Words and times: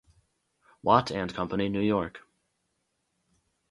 Watt 0.81 1.11
and 1.11 1.31
Company, 1.31 1.69
New 1.69 1.79
York. 1.79 2.21